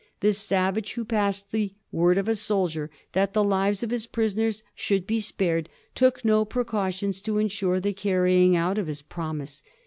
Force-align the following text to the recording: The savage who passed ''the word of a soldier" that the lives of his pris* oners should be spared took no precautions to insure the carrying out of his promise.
The 0.21 0.33
savage 0.33 0.93
who 0.93 1.05
passed 1.05 1.51
''the 1.51 1.75
word 1.91 2.17
of 2.17 2.27
a 2.27 2.35
soldier" 2.35 2.89
that 3.13 3.33
the 3.33 3.43
lives 3.43 3.83
of 3.83 3.91
his 3.91 4.07
pris* 4.07 4.33
oners 4.33 4.63
should 4.73 5.05
be 5.05 5.19
spared 5.19 5.69
took 5.93 6.25
no 6.25 6.43
precautions 6.43 7.21
to 7.21 7.37
insure 7.37 7.79
the 7.79 7.93
carrying 7.93 8.55
out 8.55 8.79
of 8.79 8.87
his 8.87 9.03
promise. 9.03 9.61